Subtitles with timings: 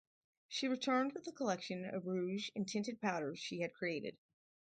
[0.47, 4.17] She returned with a collection of rouges and tinted powders she had created.